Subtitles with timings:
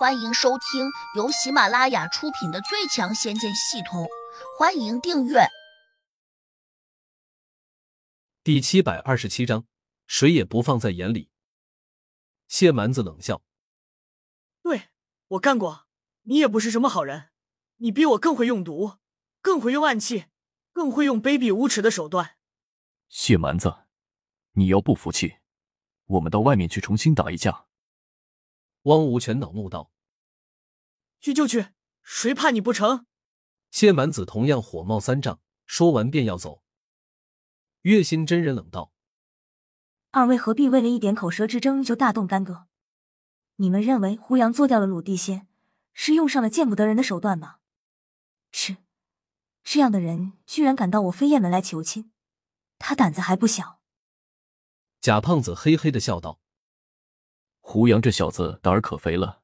[0.00, 4.04] 欢迎收听由喜马拉雅出品的《最强仙剑系统》，
[4.58, 5.40] 欢迎订阅。
[8.42, 9.66] 第七百二十七章，
[10.06, 11.30] 谁也不放在眼里。
[12.48, 13.42] 谢蛮子冷笑
[14.64, 14.88] ：“对
[15.28, 15.86] 我干过，
[16.22, 17.28] 你也不是什么好人，
[17.76, 18.94] 你比我更会用毒，
[19.42, 20.24] 更会用暗器，
[20.72, 22.38] 更会用卑鄙无耻的手段。”
[23.10, 23.80] 谢蛮子，
[24.52, 25.40] 你要不服气，
[26.06, 27.66] 我们到外面去重新打一架。
[28.82, 29.90] 汪无权恼怒道
[31.20, 31.68] ：“去就去，
[32.02, 33.06] 谁怕你不成？”
[33.70, 36.62] 谢蛮子同样火冒三丈，说完便要走。
[37.82, 38.92] 月心真人冷道
[40.12, 42.66] ：“二位何必为了一点口舌之争就大动干戈？
[43.56, 45.46] 你们认为胡杨做掉了鲁地仙，
[45.92, 47.58] 是用上了见不得人的手段吗？
[48.50, 48.78] 是，
[49.62, 52.10] 这样的人居然敢到我飞燕门来求亲，
[52.78, 53.80] 他胆子还不小。”
[55.00, 56.40] 贾胖子嘿嘿的笑道。
[57.72, 59.42] 胡杨这小子胆儿可肥了，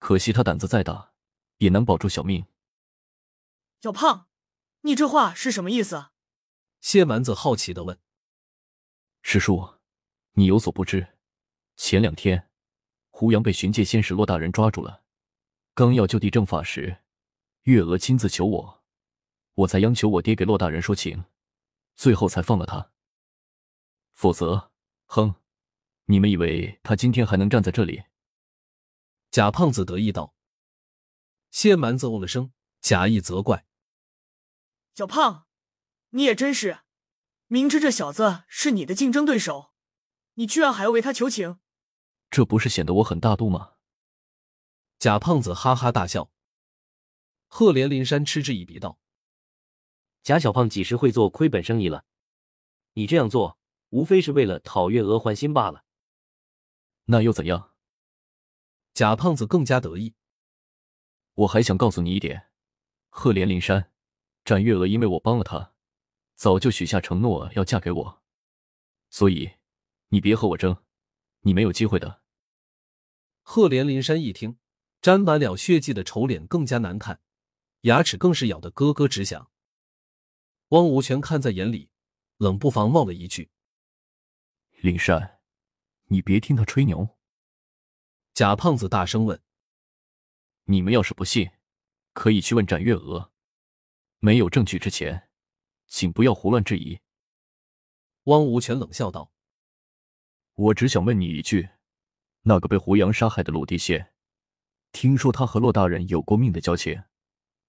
[0.00, 1.12] 可惜他胆子再大，
[1.58, 2.44] 也难保住小命。
[3.80, 4.26] 小胖，
[4.80, 6.06] 你这话是什么意思？
[6.80, 8.00] 谢蛮子好奇的问。
[9.22, 9.74] 师叔，
[10.32, 11.16] 你有所不知，
[11.76, 12.50] 前两天
[13.10, 15.04] 胡杨被巡界仙使骆大人抓住了，
[15.72, 17.04] 刚要就地正法时，
[17.62, 18.82] 月娥亲自求我，
[19.54, 21.26] 我才央求我爹给骆大人说情，
[21.94, 22.90] 最后才放了他。
[24.14, 24.72] 否则，
[25.06, 25.36] 哼。
[26.06, 28.04] 你们以为他今天还能站在这里？
[29.30, 30.34] 贾胖子得意道。
[31.50, 33.66] 谢蛮子哦了声，假意责怪
[34.94, 35.46] ：“小胖，
[36.10, 36.80] 你也真是，
[37.46, 39.72] 明知这小子是你的竞争对手，
[40.34, 41.58] 你居然还要为他求情，
[42.30, 43.74] 这不是显得我很大度吗？”
[44.98, 46.32] 贾胖子哈哈大笑。
[47.46, 48.98] 赫连林山嗤之以鼻道
[50.24, 52.06] ：“贾小胖几时会做亏本生意了？
[52.94, 53.58] 你这样做，
[53.90, 55.84] 无非是为了讨月娥欢心罢了。”
[57.06, 57.70] 那又怎样？
[58.94, 60.14] 贾胖子更加得意。
[61.34, 62.50] 我还想告诉你一点，
[63.08, 63.90] 赫连林山，
[64.44, 65.72] 展月娥因为我帮了他，
[66.34, 68.22] 早就许下承诺要嫁给我，
[69.08, 69.52] 所以
[70.08, 70.84] 你别和我争，
[71.40, 72.22] 你没有机会的。
[73.40, 74.58] 赫连林山一听，
[75.00, 77.20] 沾满了血迹的丑脸更加难看，
[77.82, 79.50] 牙齿更是咬得咯咯直响。
[80.68, 81.90] 汪无权看在眼里，
[82.36, 83.50] 冷不防冒了一句
[84.82, 85.40] ：“林山。”
[86.12, 87.16] 你别听他吹牛。
[88.34, 89.42] 贾胖子大声问
[90.64, 91.50] ：“你们要是不信，
[92.12, 93.32] 可以去问展月娥。
[94.18, 95.30] 没有证据之前，
[95.86, 97.00] 请不要胡乱质疑。”
[98.24, 99.32] 汪无权冷笑道
[100.52, 101.70] ：“我只想问你一句，
[102.42, 104.12] 那个被胡杨杀害的鲁地仙，
[104.92, 107.04] 听说他和骆大人有过命的交情，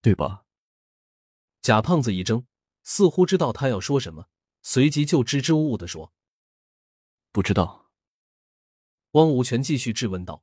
[0.00, 0.44] 对吧？”
[1.62, 2.44] 贾胖子一怔，
[2.82, 4.26] 似乎知道他要说什么，
[4.62, 6.12] 随即就支支吾吾的说
[7.30, 7.80] ：“不知道。”
[9.12, 10.42] 汪无权继续质问道：“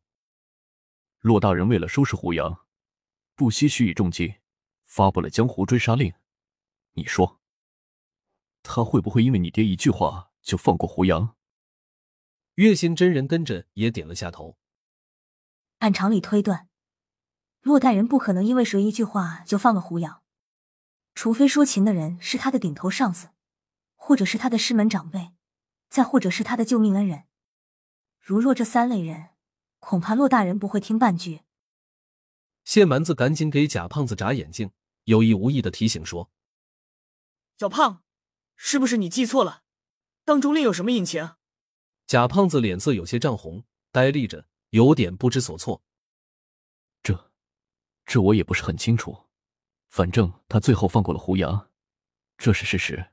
[1.22, 2.68] 骆大人为了收拾胡杨，
[3.34, 4.36] 不惜许以重金，
[4.86, 6.14] 发布了江湖追杀令。
[6.94, 7.40] 你说，
[8.62, 11.36] 他会不会因为你爹一句话就放过胡杨？”
[12.56, 14.60] 月心真人跟着也点了下头。
[15.80, 16.70] 按常理推断，
[17.62, 20.22] 骆大人不可能因为谁一句话就放了胡杨，
[21.16, 23.30] 除非说情的人是他的顶头上司，
[23.96, 25.32] 或者是他的师门长辈，
[25.90, 27.24] 再或者是他的救命恩人。
[28.30, 29.30] 如若这三类人，
[29.80, 31.42] 恐怕骆大人不会听半句。
[32.64, 34.70] 谢蛮子赶紧给贾胖子眨眼睛，
[35.06, 36.30] 有意无意的提醒说
[37.58, 38.04] ：“小胖，
[38.56, 39.64] 是不是你记错了？
[40.26, 41.38] 当中另有什么隐情？”
[42.06, 45.82] 贾胖子脸色有些涨红，呆立着，有点不知所措。
[47.02, 47.32] 这，
[48.06, 49.26] 这我也不是很清楚。
[49.90, 51.72] 反正他最后放过了胡杨，
[52.38, 53.10] 这是事实。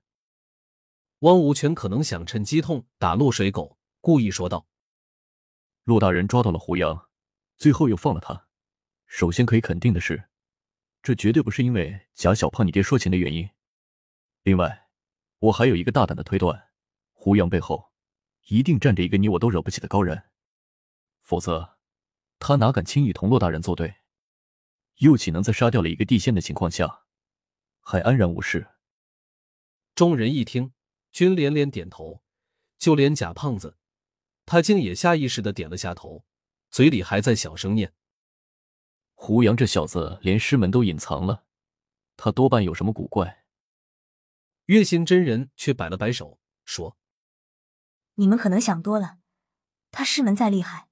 [1.21, 4.67] 汪无权可能想趁机痛打落水狗，故意说道。
[5.87, 7.09] 骆大人抓到了胡杨，
[7.57, 8.49] 最后又放了他。
[9.07, 10.31] 首先可以肯定的是，
[11.01, 13.49] 这绝对不是因为贾小胖你爹说情的原因。
[14.43, 14.89] 另外，
[15.39, 16.71] 我还有一个大胆的推断：
[17.13, 17.93] 胡杨背后
[18.49, 20.25] 一定站着一个你我都惹不起的高人，
[21.21, 21.79] 否则
[22.41, 23.95] 他哪敢轻易同骆大人作对？
[24.97, 27.05] 又岂能在杀掉了一个地仙的情况下，
[27.79, 28.67] 还安然无事？
[29.95, 30.73] 众人一听，
[31.13, 32.25] 均连连点头，
[32.77, 33.79] 就连贾胖子。
[34.47, 36.25] 他竟也下意识的点了下头，
[36.71, 37.93] 嘴里还在小声念
[39.15, 41.45] ：“胡杨这小子连师门都隐藏了，
[42.17, 43.45] 他多半有什么古怪。”
[44.67, 46.97] 月心真人却摆了摆手，说
[48.15, 49.19] ：“你们可能想多了，
[49.91, 50.89] 他师门再厉害，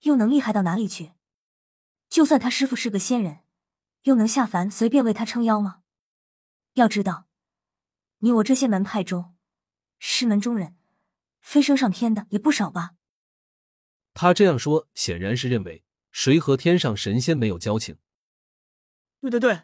[0.00, 1.12] 又能厉害到哪里去？
[2.08, 3.44] 就算他师傅是个仙人，
[4.02, 5.82] 又能下凡随便为他撑腰吗？
[6.72, 7.28] 要知道，
[8.18, 9.36] 你我这些门派中，
[10.00, 10.76] 师门中人。”
[11.40, 12.92] 飞升上天的也不少吧？
[14.14, 17.96] 他这样说，显然是认为谁和天上神仙没有交情？
[19.20, 19.62] 对对对，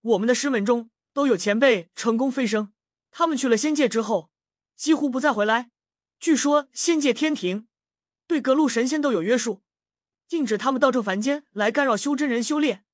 [0.00, 2.72] 我们的师门中都有前辈成功飞升，
[3.10, 4.30] 他们去了仙界之后，
[4.76, 5.70] 几乎不再回来。
[6.18, 7.68] 据说仙界天庭
[8.26, 9.62] 对各路神仙都有约束，
[10.26, 12.84] 禁止他们到这凡间来干扰修真人修炼。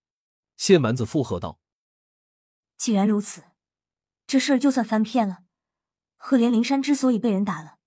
[0.57, 1.61] 谢蛮子附和道
[2.77, 3.45] ：“既然如此，
[4.27, 5.45] 这事儿就算翻篇了。
[6.17, 7.78] 赫连灵山之所以被人打了，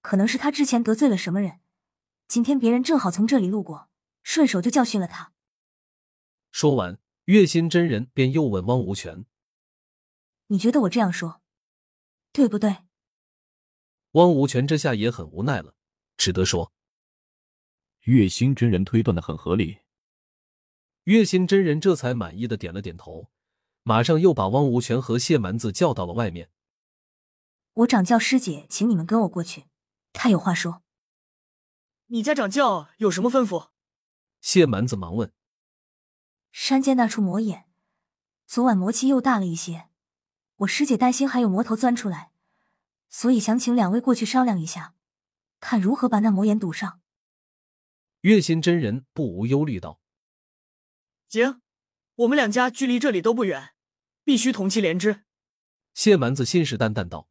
[0.00, 1.60] 可能是他之前得罪了什么人。
[2.26, 3.88] 今天别人正好从这里路过，
[4.22, 5.32] 顺手就教训了他。”
[6.52, 9.26] 说完，月心真人便又问汪无权
[10.48, 11.42] ：“你觉得我这样说，
[12.32, 12.78] 对不对？”
[14.12, 15.74] 汪无权这下也很无奈了，
[16.16, 16.72] 只得说
[18.04, 19.80] ：“月心真人推断的很合理。”
[21.04, 23.30] 月心真人这才满意的点了点头，
[23.82, 26.50] 马上又把汪无权和谢蛮子叫到了外面。
[27.74, 29.64] 我掌教师姐，请你们跟我过去，
[30.18, 30.82] 她有话说。
[32.06, 33.68] 你家掌教有什么吩咐？
[34.40, 35.32] 谢蛮子忙问。
[36.50, 37.68] 山间那处魔眼，
[38.44, 39.88] 昨晚魔气又大了一些，
[40.56, 42.32] 我师姐担心还有魔头钻出来。
[43.08, 44.96] 所以想请两位过去商量一下，
[45.60, 47.00] 看如何把那魔眼堵上。
[48.22, 50.00] 月心真人不无忧虑道
[51.30, 51.62] ：“行，
[52.16, 53.74] 我们两家距离这里都不远，
[54.24, 55.22] 必须同气连枝。”
[55.94, 57.28] 谢蛮子信誓旦旦道。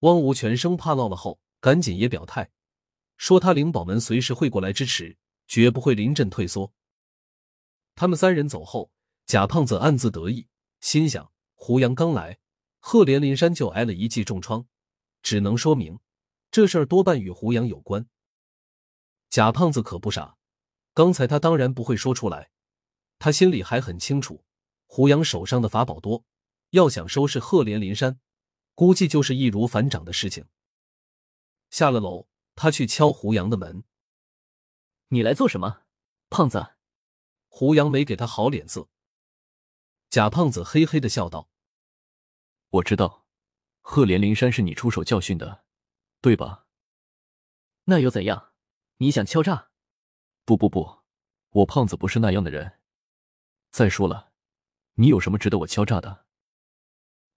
[0.00, 2.50] 汪无权生怕闹了后，赶紧也表态，
[3.16, 5.16] 说他灵宝门随时会过来支持，
[5.48, 6.74] 绝不会临阵退缩。
[7.94, 8.92] 他们三人走后，
[9.24, 10.46] 贾胖子暗自得意，
[10.82, 12.38] 心想：胡杨刚来。
[12.80, 14.66] 赫连林山就挨了一记重创，
[15.22, 15.98] 只能说明
[16.50, 18.06] 这事儿多半与胡杨有关。
[19.30, 20.36] 贾胖子可不傻，
[20.92, 22.50] 刚才他当然不会说出来，
[23.18, 24.44] 他心里还很清楚，
[24.84, 26.26] 胡杨手上的法宝多，
[26.72, 28.20] 要想收拾赫连林山，
[28.74, 30.44] 估计就是易如反掌的事情。
[31.74, 33.82] 下了楼，他去敲胡杨的门
[35.10, 35.82] ：“你来做什么，
[36.30, 36.76] 胖子？”
[37.50, 38.88] 胡杨没给他好脸色。
[40.08, 41.50] 贾胖子嘿嘿的笑道。
[42.68, 43.26] 我知道，
[43.80, 45.64] 赫连灵山是你出手教训的，
[46.20, 46.68] 对吧？
[47.86, 48.52] 那又怎样？
[48.98, 49.72] 你想敲诈？
[50.44, 51.02] 不不不，
[51.50, 52.78] 我胖子不是那样的人。
[53.72, 54.32] 再说了，
[54.92, 56.26] 你有什么值得我敲诈的？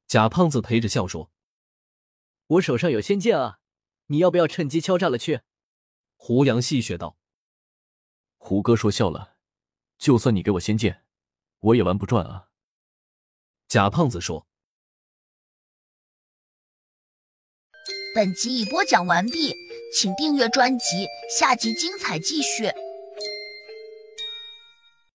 [0.05, 1.31] 贾胖子陪着笑说
[2.45, 3.61] ：“我手上有仙剑啊，
[4.07, 5.41] 你要不要趁机敲诈了去？”
[6.15, 7.17] 胡杨戏谑道
[8.37, 9.37] ：“胡哥说笑了，
[9.97, 11.05] 就算你给我仙剑，
[11.59, 12.49] 我也玩不转啊。”
[13.67, 14.47] 贾胖子说。
[18.15, 19.53] 本集已播讲完毕，
[19.93, 22.71] 请订阅专辑，下集精彩继续。